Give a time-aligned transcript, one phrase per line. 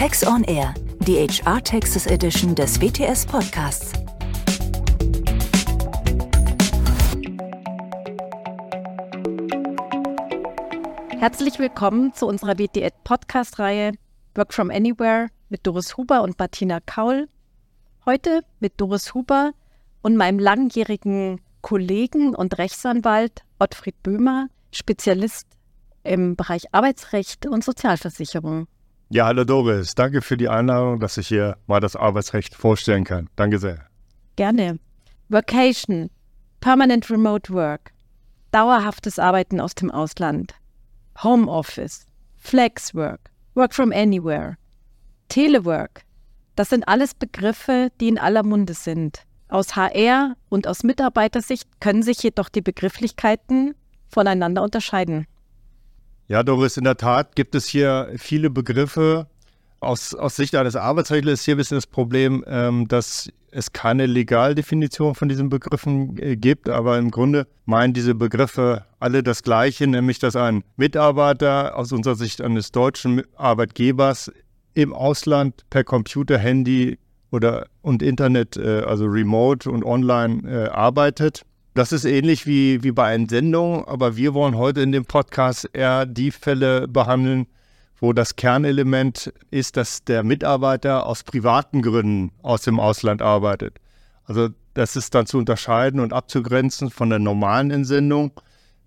[0.00, 3.92] Tax on Air, die HR Taxes Edition des WTS Podcasts.
[11.18, 13.92] Herzlich willkommen zu unserer WTS Podcast-Reihe
[14.36, 17.28] Work from Anywhere mit Doris Huber und Martina Kaul.
[18.06, 19.52] Heute mit Doris Huber
[20.00, 25.46] und meinem langjährigen Kollegen und Rechtsanwalt Ottfried Böhmer, Spezialist
[26.04, 28.66] im Bereich Arbeitsrecht und Sozialversicherung.
[29.12, 33.28] Ja, hallo Doris, danke für die Einladung, dass ich hier mal das Arbeitsrecht vorstellen kann.
[33.34, 33.86] Danke sehr.
[34.36, 34.78] Gerne.
[35.28, 36.10] Vacation,
[36.60, 37.90] Permanent Remote Work,
[38.52, 40.54] dauerhaftes Arbeiten aus dem Ausland,
[41.24, 44.56] Homeoffice, Flexwork, Work from Anywhere,
[45.28, 46.02] Telework.
[46.54, 49.24] Das sind alles Begriffe, die in aller Munde sind.
[49.48, 53.74] Aus HR und aus Mitarbeitersicht können sich jedoch die Begrifflichkeiten
[54.08, 55.26] voneinander unterscheiden.
[56.30, 59.26] Ja, Doris, in der Tat gibt es hier viele Begriffe.
[59.80, 64.06] Aus, aus Sicht eines Arbeitsrechtlers ist hier ein bisschen das Problem, ähm, dass es keine
[64.06, 69.88] Legaldefinition von diesen Begriffen äh, gibt, aber im Grunde meinen diese Begriffe alle das Gleiche,
[69.88, 74.30] nämlich dass ein Mitarbeiter aus unserer Sicht eines deutschen Arbeitgebers
[74.74, 77.00] im Ausland per Computer, Handy
[77.32, 81.42] oder und Internet, äh, also remote und online äh, arbeitet
[81.74, 86.06] das ist ähnlich wie, wie bei Entsendungen, aber wir wollen heute in dem Podcast eher
[86.06, 87.46] die Fälle behandeln,
[88.00, 93.78] wo das Kernelement ist, dass der Mitarbeiter aus privaten Gründen aus dem Ausland arbeitet.
[94.24, 98.32] Also das ist dann zu unterscheiden und abzugrenzen von der normalen Entsendung.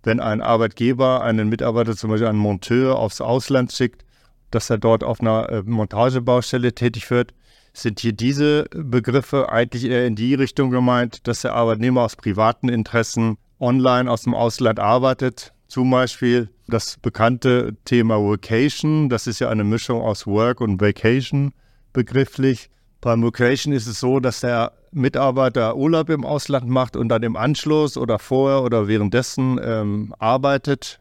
[0.04, 4.04] Wenn ein Arbeitgeber einen Mitarbeiter, zum Beispiel einen Monteur, aufs Ausland schickt,
[4.52, 7.34] dass er dort auf einer äh, Montagebaustelle tätig wird,
[7.74, 12.70] sind hier diese Begriffe eigentlich eher in die Richtung gemeint, dass der Arbeitnehmer aus privaten
[12.70, 15.54] Interessen online aus dem Ausland arbeitet.
[15.68, 21.52] Zum Beispiel das bekannte Thema Vacation, das ist ja eine Mischung aus Work und Vacation
[21.94, 22.70] begrifflich.
[23.02, 27.36] Beim Vacation ist es so, dass der Mitarbeiter Urlaub im Ausland macht und dann im
[27.36, 31.00] Anschluss oder vorher oder währenddessen ähm, arbeitet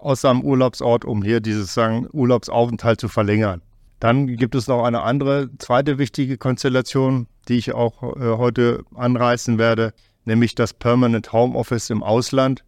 [0.00, 3.60] aus seinem Urlaubsort, um hier dieses sagen, Urlaubsaufenthalt zu verlängern.
[4.02, 9.58] Dann gibt es noch eine andere, zweite wichtige Konstellation, die ich auch äh, heute anreißen
[9.58, 12.64] werde, nämlich das Permanent Home Office im Ausland,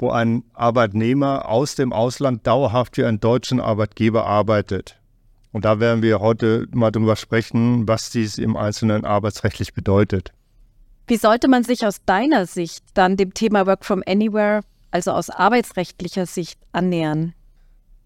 [0.00, 4.98] wo ein Arbeitnehmer aus dem Ausland dauerhaft für einen deutschen Arbeitgeber arbeitet.
[5.52, 10.32] Und da werden wir heute mal drüber sprechen, was dies im Einzelnen arbeitsrechtlich bedeutet.
[11.06, 15.30] Wie sollte man sich aus deiner Sicht dann dem Thema Work from Anywhere, also aus
[15.30, 17.32] arbeitsrechtlicher Sicht, annähern?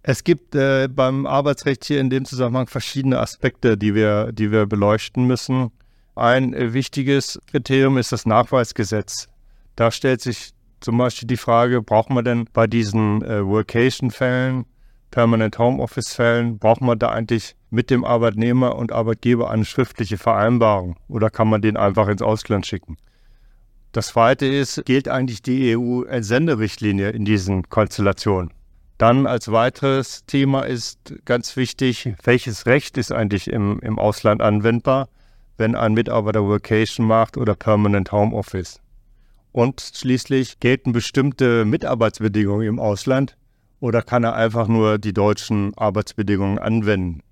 [0.02, 4.66] Es gibt äh, beim Arbeitsrecht hier in dem Zusammenhang verschiedene Aspekte, die wir, die wir
[4.66, 5.70] beleuchten müssen.
[6.14, 9.28] Ein äh, wichtiges Kriterium ist das Nachweisgesetz.
[9.76, 14.64] Da stellt sich zum Beispiel die Frage, braucht man denn bei diesen äh, Workation-Fällen,
[15.10, 21.30] Permanent Homeoffice-Fällen, braucht man da eigentlich mit dem Arbeitnehmer und Arbeitgeber eine schriftliche Vereinbarung oder
[21.30, 22.96] kann man den einfach ins Ausland schicken?
[23.92, 28.52] Das Zweite ist, gilt eigentlich die EU-Entsenderichtlinie in diesen Konstellationen?
[28.98, 35.08] Dann als weiteres Thema ist ganz wichtig, welches Recht ist eigentlich im, im Ausland anwendbar,
[35.56, 38.80] wenn ein Mitarbeiter Workation macht oder Permanent Home Office.
[39.52, 43.36] Und schließlich gelten bestimmte Mitarbeitsbedingungen im Ausland
[43.78, 47.22] oder kann er einfach nur die deutschen Arbeitsbedingungen anwenden?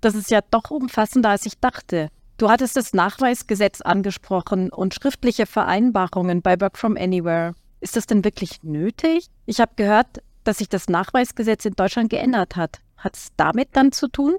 [0.00, 2.08] Das ist ja doch umfassender, als ich dachte.
[2.38, 7.54] Du hattest das Nachweisgesetz angesprochen und schriftliche Vereinbarungen bei Work from Anywhere.
[7.80, 9.28] Ist das denn wirklich nötig?
[9.46, 12.80] Ich habe gehört, dass sich das Nachweisgesetz in Deutschland geändert hat.
[12.96, 14.36] Hat es damit dann zu tun?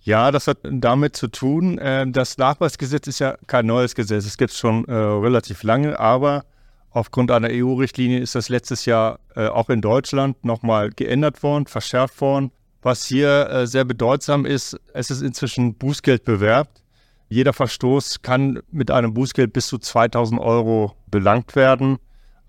[0.00, 1.78] Ja, das hat damit zu tun.
[1.80, 4.26] Ähm, das Nachweisgesetz ist ja kein neues Gesetz.
[4.26, 6.44] Es gibt es schon äh, relativ lange, aber
[6.90, 12.20] aufgrund einer EU-Richtlinie ist das letztes Jahr äh, auch in Deutschland nochmal geändert worden, verschärft
[12.20, 12.50] worden.
[12.82, 16.82] Was hier äh, sehr bedeutsam ist, es ist inzwischen Bußgeld bewerbt.
[17.28, 21.98] Jeder Verstoß kann mit einem Bußgeld bis zu 2000 Euro belangt werden.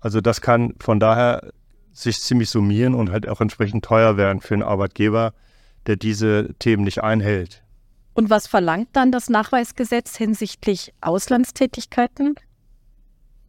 [0.00, 1.52] Also das kann von daher
[1.94, 5.32] sich ziemlich summieren und halt auch entsprechend teuer werden für einen Arbeitgeber,
[5.86, 7.62] der diese Themen nicht einhält.
[8.12, 12.34] Und was verlangt dann das Nachweisgesetz hinsichtlich Auslandstätigkeiten?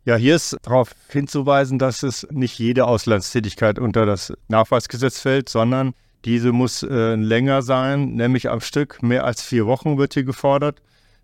[0.06, 5.94] Ja, hier ist darauf hinzuweisen, dass es nicht jede Auslandstätigkeit unter das Nachweisgesetz fällt, sondern
[6.26, 9.02] diese muss äh, länger sein, nämlich am Stück.
[9.02, 10.82] Mehr als vier Wochen wird hier gefordert.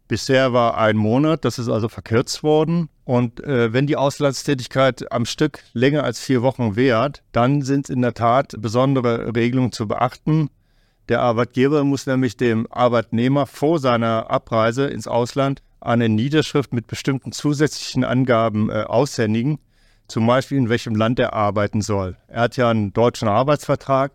[0.07, 2.89] Bisher war ein Monat, das ist also verkürzt worden.
[3.11, 8.01] Und äh, wenn die Auslandstätigkeit am Stück länger als vier Wochen währt, dann sind in
[8.01, 10.49] der Tat besondere Regelungen zu beachten.
[11.09, 17.33] Der Arbeitgeber muss nämlich dem Arbeitnehmer vor seiner Abreise ins Ausland eine Niederschrift mit bestimmten
[17.33, 19.59] zusätzlichen Angaben äh, aushändigen,
[20.07, 22.15] zum Beispiel in welchem Land er arbeiten soll.
[22.29, 24.13] Er hat ja einen deutschen Arbeitsvertrag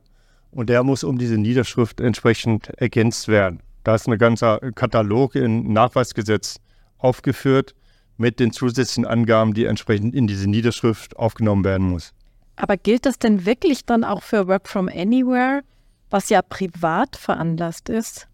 [0.50, 3.60] und der muss um diese Niederschrift entsprechend ergänzt werden.
[3.84, 6.60] Da ist ein ganzer Katalog im Nachweisgesetz
[6.96, 7.75] aufgeführt
[8.16, 12.12] mit den zusätzlichen Angaben, die entsprechend in diese Niederschrift aufgenommen werden muss.
[12.56, 15.62] Aber gilt das denn wirklich dann auch für Work from Anywhere,
[16.10, 18.28] was ja privat veranlasst ist?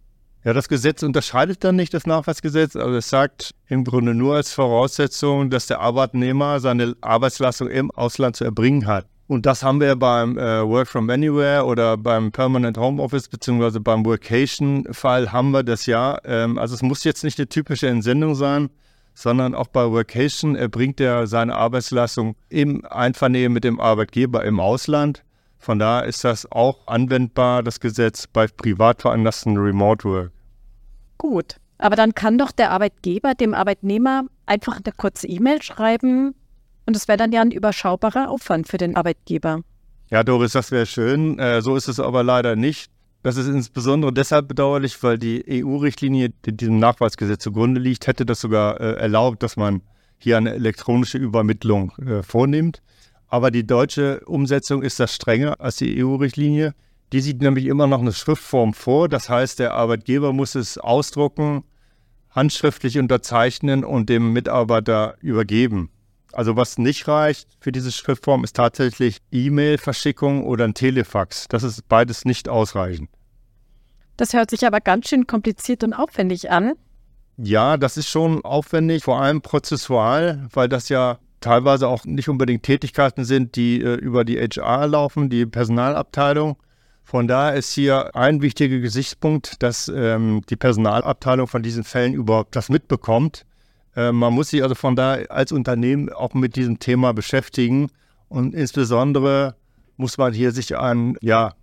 [0.45, 4.53] Ja, das Gesetz unterscheidet dann nicht das Nachweisgesetz, also es sagt im Grunde nur als
[4.53, 9.07] Voraussetzung, dass der Arbeitnehmer seine Arbeitsleistung im Ausland zu erbringen hat.
[9.29, 13.81] Und das haben wir beim äh, Work from Anywhere oder beim Permanent Home Office beziehungsweise
[13.81, 16.19] beim Workation-Fall haben wir das ja.
[16.25, 18.69] Ähm, also es muss jetzt nicht eine typische Entsendung sein,
[19.15, 25.25] sondern auch bei Workation erbringt er seine Arbeitsleistung im Einvernehmen mit dem Arbeitgeber im Ausland.
[25.59, 30.33] Von daher ist das auch anwendbar, das Gesetz, bei privat veranlassten Remote Work.
[31.19, 36.35] Gut, aber dann kann doch der Arbeitgeber dem Arbeitnehmer einfach eine kurze E-Mail schreiben
[36.87, 39.61] und es wäre dann ja ein überschaubarer Aufwand für den Arbeitgeber.
[40.11, 41.39] Ja, Doris, das wäre schön.
[41.39, 42.91] Äh, so ist es aber leider nicht.
[43.23, 48.41] Das ist insbesondere deshalb bedauerlich, weil die EU-Richtlinie, die diesem Nachweisgesetz zugrunde liegt, hätte das
[48.41, 49.83] sogar äh, erlaubt, dass man
[50.19, 52.83] hier eine elektronische Übermittlung äh, vornimmt.
[53.29, 56.75] Aber die deutsche Umsetzung ist das strenger als die EU-Richtlinie.
[57.13, 59.09] Die sieht nämlich immer noch eine Schriftform vor.
[59.09, 61.65] Das heißt, der Arbeitgeber muss es ausdrucken,
[62.31, 65.91] handschriftlich unterzeichnen und dem Mitarbeiter übergeben.
[66.33, 71.47] Also was nicht reicht für diese Schriftform ist tatsächlich E-Mail-Verschickung oder ein Telefax.
[71.49, 73.11] Das ist beides nicht ausreichend.
[74.17, 76.75] Das hört sich aber ganz schön kompliziert und aufwendig an.
[77.37, 82.63] Ja, das ist schon aufwendig, vor allem prozessual, weil das ja teilweise auch nicht unbedingt
[82.63, 86.57] Tätigkeiten sind, die äh, über die HR laufen, die Personalabteilung.
[87.05, 92.55] Von daher ist hier ein wichtiger Gesichtspunkt, dass ähm, die Personalabteilung von diesen Fällen überhaupt
[92.55, 93.45] das mitbekommt.
[93.97, 97.89] Äh, man muss sich also von daher als Unternehmen auch mit diesem Thema beschäftigen
[98.29, 99.57] und insbesondere
[99.97, 101.55] muss man hier sich einen ja,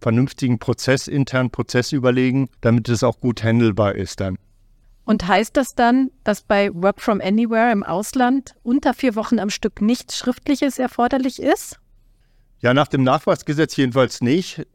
[0.00, 4.38] vernünftigen Prozess, internen Prozess überlegen, damit es auch gut handelbar ist dann.
[5.04, 9.48] Und heißt das dann, dass bei Work from Anywhere im Ausland unter vier Wochen am
[9.48, 11.78] Stück nichts Schriftliches erforderlich ist?
[12.60, 14.66] Ja, nach dem Nachweisgesetz jedenfalls nicht.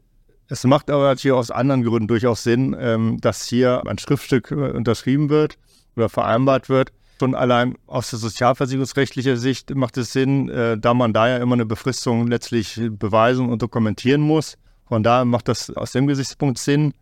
[0.48, 4.72] Es macht aber natürlich aus anderen Gründen durchaus Sinn, ähm, dass hier ein Schriftstück äh,
[4.72, 5.56] unterschrieben wird
[5.94, 6.92] oder vereinbart wird.
[7.18, 11.54] Schon allein aus der sozialversicherungsrechtlicher Sicht macht es Sinn, äh, da man da ja immer
[11.54, 14.56] eine Befristung letztlich beweisen und dokumentieren muss.
[14.86, 16.92] Von daher macht das aus dem Gesichtspunkt Sinn.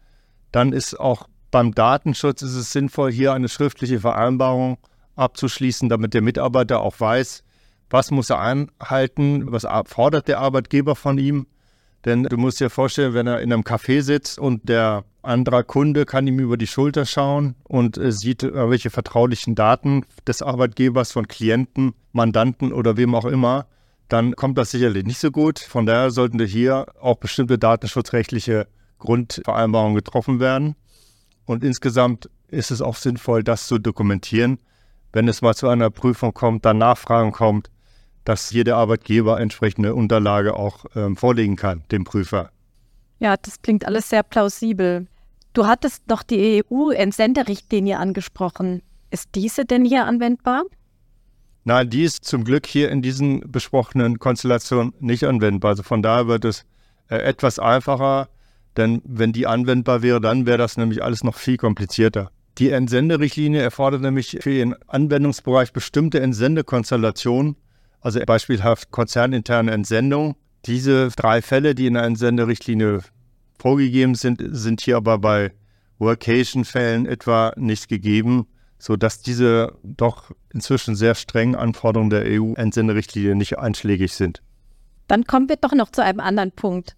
[0.53, 4.79] Dann ist auch beim Datenschutz ist es sinnvoll, hier eine schriftliche Vereinbarung
[5.17, 7.43] abzuschließen, damit der Mitarbeiter auch weiß,
[7.91, 11.47] was muss er einhalten, was fordert der Arbeitgeber von ihm.
[12.05, 16.04] Denn du musst dir vorstellen, wenn er in einem Café sitzt und der andere Kunde
[16.04, 21.28] kann ihm über die Schulter schauen und äh, sieht welche vertraulichen Daten des Arbeitgebers von
[21.28, 23.66] Klienten, Mandanten oder wem auch immer,
[24.08, 25.58] dann kommt das sicherlich nicht so gut.
[25.58, 28.66] Von daher sollten hier auch bestimmte datenschutzrechtliche
[28.98, 30.76] Grundvereinbarungen getroffen werden.
[31.46, 34.58] Und insgesamt ist es auch sinnvoll, das zu dokumentieren.
[35.12, 37.70] Wenn es mal zu einer Prüfung kommt, dann Nachfragen kommt,
[38.25, 42.50] dass jeder Arbeitgeber entsprechende Unterlage auch ähm, vorlegen kann, dem Prüfer.
[43.22, 45.06] Ja, das klingt alles sehr plausibel.
[45.52, 48.82] Du hattest noch die EU-Entsenderichtlinie angesprochen.
[49.12, 50.64] Ist diese denn hier anwendbar?
[51.62, 55.69] Nein, die ist zum Glück hier in diesen besprochenen Konstellationen nicht anwendbar.
[55.70, 56.64] Also von daher wird es
[57.10, 58.28] äh, etwas einfacher,
[58.76, 62.32] denn wenn die anwendbar wäre, dann wäre das nämlich alles noch viel komplizierter.
[62.58, 67.54] Die Entsenderichtlinie erfordert nämlich für ihren Anwendungsbereich bestimmte Entsendekonstellationen,
[68.00, 70.35] also beispielhaft konzerninterne Entsendung.
[70.66, 73.00] Diese drei Fälle, die in der Entsenderichtlinie
[73.59, 75.52] vorgegeben sind, sind hier aber bei
[75.99, 78.47] Workation-Fällen etwa nicht gegeben,
[78.78, 84.42] sodass diese doch inzwischen sehr strengen Anforderungen der EU-Entsenderichtlinie nicht einschlägig sind.
[85.09, 86.97] Dann kommen wir doch noch zu einem anderen Punkt.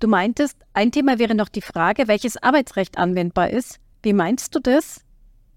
[0.00, 3.80] Du meintest, ein Thema wäre noch die Frage, welches Arbeitsrecht anwendbar ist.
[4.02, 5.00] Wie meinst du das?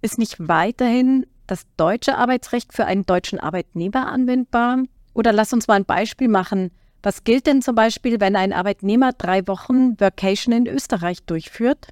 [0.01, 4.83] Ist nicht weiterhin das deutsche Arbeitsrecht für einen deutschen Arbeitnehmer anwendbar?
[5.13, 6.71] Oder lass uns mal ein Beispiel machen.
[7.03, 11.87] Was gilt denn zum Beispiel, wenn ein Arbeitnehmer drei Wochen Vacation in Österreich durchführt?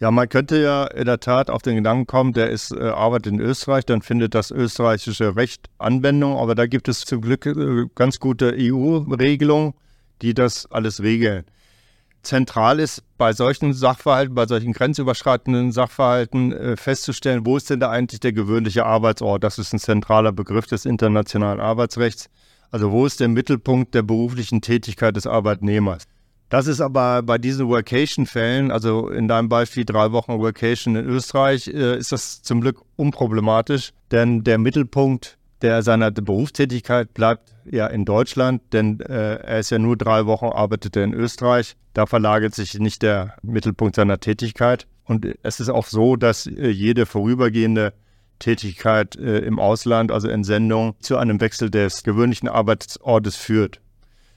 [0.00, 3.32] Ja, man könnte ja in der Tat auf den Gedanken kommen, der ist äh, arbeitet
[3.32, 7.86] in Österreich, dann findet das österreichische Recht Anwendung, aber da gibt es zum Glück äh,
[7.96, 9.74] ganz gute EU-Regelungen,
[10.22, 11.44] die das alles regeln
[12.22, 17.90] zentral ist, bei solchen Sachverhalten, bei solchen grenzüberschreitenden Sachverhalten äh, festzustellen, wo ist denn da
[17.90, 19.44] eigentlich der gewöhnliche Arbeitsort?
[19.44, 22.28] Das ist ein zentraler Begriff des internationalen Arbeitsrechts.
[22.70, 26.04] Also wo ist der Mittelpunkt der beruflichen Tätigkeit des Arbeitnehmers?
[26.48, 31.68] Das ist aber bei diesen Workation-Fällen, also in deinem Beispiel drei Wochen Workation in Österreich,
[31.68, 38.04] äh, ist das zum Glück unproblematisch, denn der Mittelpunkt der seiner Berufstätigkeit bleibt ja in
[38.04, 41.76] Deutschland, denn äh, er ist ja nur drei Wochen, arbeitet er in Österreich.
[41.94, 44.86] Da verlagert sich nicht der Mittelpunkt seiner Tätigkeit.
[45.04, 47.92] Und es ist auch so, dass äh, jede vorübergehende
[48.38, 53.80] Tätigkeit äh, im Ausland, also Entsendung, zu einem Wechsel des gewöhnlichen Arbeitsortes führt.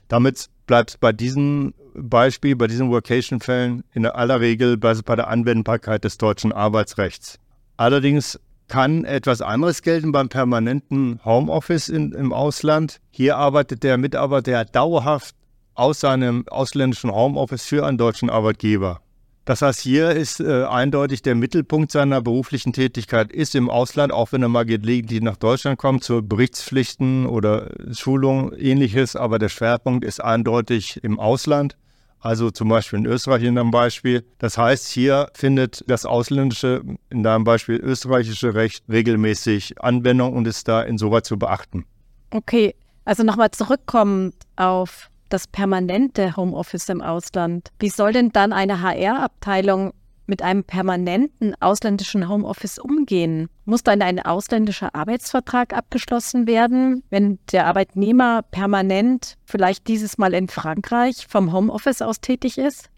[0.08, 6.04] Damit bleibt bei diesem Beispiel, bei diesen Vocation-Fällen in aller Regel bei, bei der Anwendbarkeit
[6.04, 7.38] des deutschen Arbeitsrechts.
[7.76, 13.00] Allerdings kann etwas anderes gelten beim permanenten Homeoffice in, im Ausland.
[13.10, 15.34] Hier arbeitet der Mitarbeiter dauerhaft
[15.74, 19.00] aus seinem ausländischen Homeoffice für einen deutschen Arbeitgeber.
[19.44, 24.30] Das heißt, hier ist äh, eindeutig der Mittelpunkt seiner beruflichen Tätigkeit ist im Ausland, auch
[24.30, 30.04] wenn er mal gelegentlich nach Deutschland kommt, zu Berichtspflichten oder Schulungen, ähnliches, aber der Schwerpunkt
[30.04, 31.76] ist eindeutig im Ausland.
[32.20, 34.24] Also zum Beispiel in Österreich in deinem Beispiel.
[34.38, 40.68] Das heißt, hier findet das ausländische, in deinem Beispiel österreichische Recht regelmäßig Anwendung und ist
[40.68, 41.84] da insoweit zu beachten.
[42.30, 47.70] Okay, also nochmal zurückkommend auf das permanente Homeoffice im Ausland.
[47.78, 49.92] Wie soll denn dann eine HR-Abteilung
[50.26, 53.48] mit einem permanenten ausländischen Homeoffice umgehen?
[53.64, 60.48] Muss dann ein ausländischer Arbeitsvertrag abgeschlossen werden, wenn der Arbeitnehmer permanent vielleicht dieses Mal in
[60.48, 62.88] Frankreich vom Homeoffice aus tätig ist?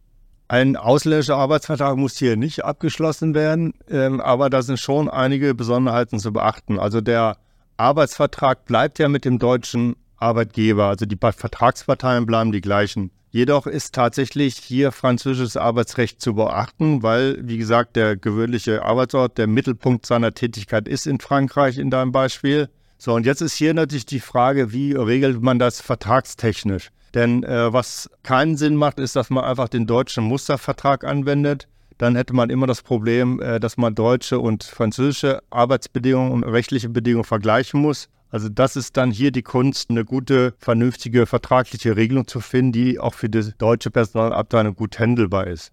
[0.47, 6.19] Ein ausländischer Arbeitsvertrag muss hier nicht abgeschlossen werden, ähm, aber da sind schon einige Besonderheiten
[6.19, 6.79] zu beachten.
[6.79, 7.39] Also der
[7.79, 10.87] Arbeitsvertrag bleibt ja mit dem deutschen Arbeitgeber.
[10.87, 13.11] Also die Vertragsparteien bleiben die gleichen.
[13.31, 19.49] Jedoch ist tatsächlich hier französisches Arbeitsrecht zu beachten, weil, wie gesagt, der gewöhnliche Arbeitsort, der
[19.49, 22.69] Mittelpunkt seiner Tätigkeit ist in Frankreich in deinem Beispiel.
[22.97, 26.91] So, und jetzt ist hier natürlich die Frage, wie regelt man das vertragstechnisch?
[27.13, 31.69] Denn äh, was keinen Sinn macht, ist, dass man einfach den deutschen Mustervertrag anwendet.
[31.99, 36.89] Dann hätte man immer das Problem, äh, dass man deutsche und französische Arbeitsbedingungen und rechtliche
[36.89, 38.09] Bedingungen vergleichen muss.
[38.35, 42.99] Also das ist dann hier die Kunst, eine gute, vernünftige vertragliche Regelung zu finden, die
[42.99, 45.71] auch für die deutsche Personalabteilung gut handelbar ist.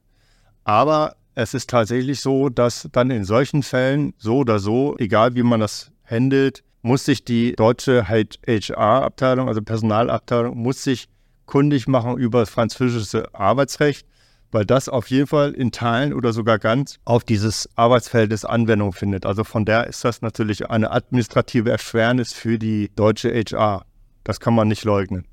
[0.64, 5.42] Aber es ist tatsächlich so, dass dann in solchen Fällen so oder so, egal wie
[5.42, 11.08] man das handelt, muss sich die deutsche HR-Abteilung, also Personalabteilung, muss sich
[11.48, 14.06] kundig machen über das französische Arbeitsrecht
[14.52, 19.26] weil das auf jeden Fall in Teilen oder sogar ganz auf dieses Arbeitsfeldes Anwendung findet.
[19.26, 23.86] Also von der ist das natürlich eine administrative Erschwernis für die deutsche HR.
[24.24, 25.26] Das kann man nicht leugnen.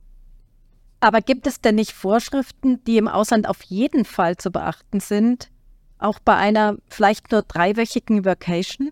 [1.00, 5.50] Aber gibt es denn nicht Vorschriften, die im Ausland auf jeden Fall zu beachten sind,
[5.98, 8.90] auch bei einer vielleicht nur dreiwöchigen Vacation?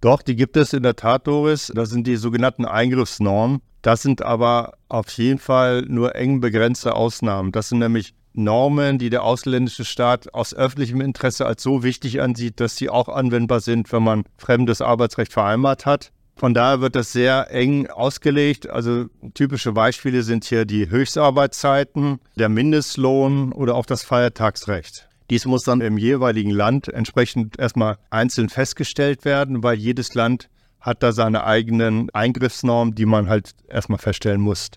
[0.00, 1.72] Doch, die gibt es in der Tat, Doris.
[1.74, 3.60] Das sind die sogenannten Eingriffsnormen.
[3.82, 7.52] Das sind aber auf jeden Fall nur eng begrenzte Ausnahmen.
[7.52, 12.60] Das sind nämlich Normen, die der ausländische Staat aus öffentlichem Interesse als so wichtig ansieht,
[12.60, 16.12] dass sie auch anwendbar sind, wenn man fremdes Arbeitsrecht vereinbart hat.
[16.36, 18.70] Von daher wird das sehr eng ausgelegt.
[18.70, 25.08] Also typische Beispiele sind hier die Höchstarbeitszeiten, der Mindestlohn oder auch das Feiertagsrecht.
[25.30, 30.48] Dies muss dann im jeweiligen Land entsprechend erstmal einzeln festgestellt werden, weil jedes Land
[30.80, 34.70] hat da seine eigenen Eingriffsnormen, die man halt erstmal feststellen muss.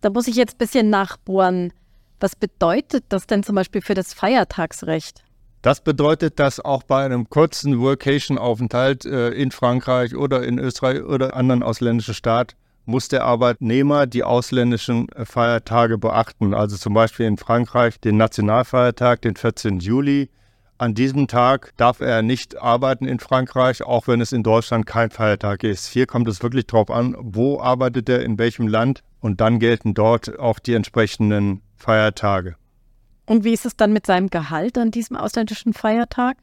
[0.00, 1.72] Da muss ich jetzt ein bisschen nachbohren.
[2.20, 5.22] Was bedeutet das denn zum Beispiel für das Feiertagsrecht?
[5.62, 11.34] Das bedeutet, dass auch bei einem kurzen Workation-Aufenthalt äh, in Frankreich oder in Österreich oder
[11.34, 12.54] anderen ausländischen Staat
[12.88, 16.54] muss der Arbeitnehmer die ausländischen äh, Feiertage beachten.
[16.54, 19.80] Also zum Beispiel in Frankreich den Nationalfeiertag, den 14.
[19.80, 20.30] Juli.
[20.78, 25.10] An diesem Tag darf er nicht arbeiten in Frankreich, auch wenn es in Deutschland kein
[25.10, 25.88] Feiertag ist.
[25.88, 29.92] Hier kommt es wirklich darauf an, wo arbeitet er, in welchem Land und dann gelten
[29.92, 32.56] dort auch die entsprechenden Feiertage.
[33.26, 36.36] Und wie ist es dann mit seinem Gehalt an diesem ausländischen Feiertag?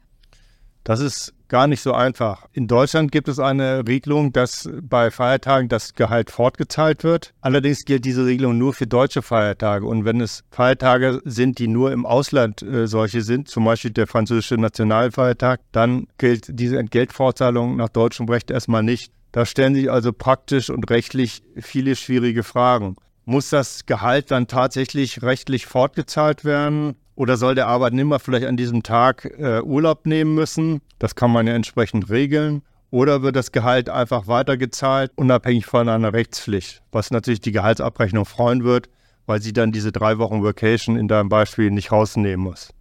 [0.84, 2.46] Das ist gar nicht so einfach.
[2.52, 7.34] In Deutschland gibt es eine Regelung, dass bei Feiertagen das Gehalt fortgezahlt wird.
[7.40, 9.84] Allerdings gilt diese Regelung nur für deutsche Feiertage.
[9.84, 14.06] Und wenn es Feiertage sind, die nur im Ausland äh, solche sind, zum Beispiel der
[14.06, 19.12] französische Nationalfeiertag, dann gilt diese Entgeltfortzahlung nach deutschem Recht erstmal nicht.
[19.32, 22.96] Da stellen sich also praktisch und rechtlich viele schwierige Fragen.
[23.28, 26.94] Muss das Gehalt dann tatsächlich rechtlich fortgezahlt werden?
[27.16, 30.80] Oder soll der Arbeitnehmer vielleicht an diesem Tag äh, Urlaub nehmen müssen?
[31.00, 32.62] Das kann man ja entsprechend regeln.
[32.92, 36.82] Oder wird das Gehalt einfach weitergezahlt, unabhängig von einer Rechtspflicht?
[36.92, 38.88] Was natürlich die Gehaltsabrechnung freuen wird,
[39.26, 42.72] weil sie dann diese drei Wochen Vacation in deinem Beispiel nicht rausnehmen muss.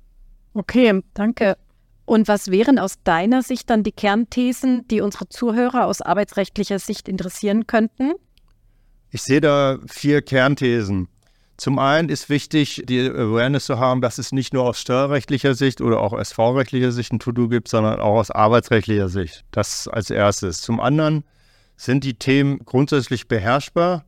[0.54, 1.58] Okay, danke.
[2.06, 7.10] Und was wären aus deiner Sicht dann die Kernthesen, die unsere Zuhörer aus arbeitsrechtlicher Sicht
[7.10, 8.14] interessieren könnten?
[9.16, 11.08] Ich sehe da vier Kernthesen.
[11.56, 15.80] Zum einen ist wichtig, die Awareness zu haben, dass es nicht nur aus steuerrechtlicher Sicht
[15.80, 19.46] oder auch SV-rechtlicher Sicht ein To-Do gibt, sondern auch aus arbeitsrechtlicher Sicht.
[19.52, 20.60] Das als erstes.
[20.60, 21.24] Zum anderen
[21.78, 24.04] sind die Themen grundsätzlich beherrschbar,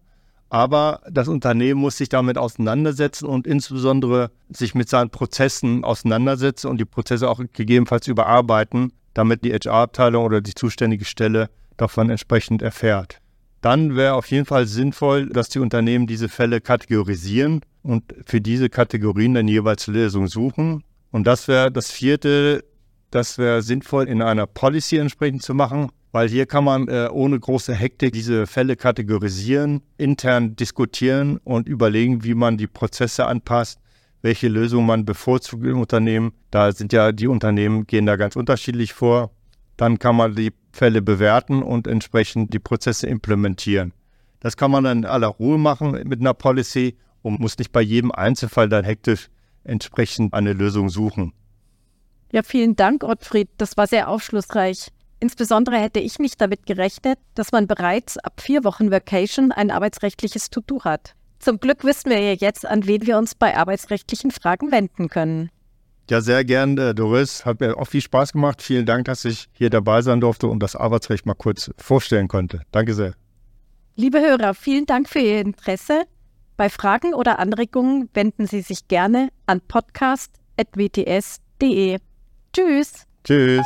[0.50, 6.82] aber das Unternehmen muss sich damit auseinandersetzen und insbesondere sich mit seinen Prozessen auseinandersetzen und
[6.82, 13.22] die Prozesse auch gegebenenfalls überarbeiten, damit die HR-Abteilung oder die zuständige Stelle davon entsprechend erfährt.
[13.62, 18.70] Dann wäre auf jeden Fall sinnvoll, dass die Unternehmen diese Fälle kategorisieren und für diese
[18.70, 20.84] Kategorien dann jeweils Lösungen suchen.
[21.12, 22.64] Und das wäre das vierte,
[23.12, 27.40] das wäre sinnvoll in einer Policy entsprechend zu machen, weil hier kann man äh, ohne
[27.40, 33.80] große Hektik diese Fälle kategorisieren, intern diskutieren und überlegen, wie man die Prozesse anpasst,
[34.22, 36.34] welche Lösung man bevorzugt im Unternehmen.
[36.52, 39.32] Da sind ja die Unternehmen gehen da ganz unterschiedlich vor.
[39.78, 43.93] Dann kann man die Fälle bewerten und entsprechend die Prozesse implementieren.
[44.39, 47.81] Das kann man dann in aller Ruhe machen mit einer Policy und muss nicht bei
[47.81, 49.29] jedem Einzelfall dann hektisch
[49.63, 51.34] entsprechend eine Lösung suchen.
[52.31, 53.50] Ja, vielen Dank, Ottfried.
[53.57, 54.89] Das war sehr aufschlussreich.
[55.19, 60.51] Insbesondere hätte ich nicht damit gerechnet, dass man bereits ab vier Wochen Vacation ein arbeitsrechtliches
[60.51, 61.15] Tutu hat.
[61.39, 65.50] Zum Glück wissen wir ja jetzt, an wen wir uns bei arbeitsrechtlichen Fragen wenden können.
[66.10, 67.46] Ja, sehr gern, äh, Doris.
[67.46, 68.62] Hat mir auch viel Spaß gemacht.
[68.62, 72.62] Vielen Dank, dass ich hier dabei sein durfte und das Arbeitsrecht mal kurz vorstellen konnte.
[72.72, 73.14] Danke sehr.
[73.96, 76.04] Liebe Hörer, vielen Dank für Ihr Interesse.
[76.56, 81.98] Bei Fragen oder Anregungen wenden Sie sich gerne an podcast.wts.de.
[82.54, 82.94] Tschüss.
[83.24, 83.66] Tschüss.